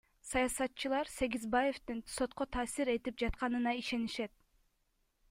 [0.29, 4.33] Саясатчылар Сегизбаевдин сотко таасир этип жатканына ишенишет.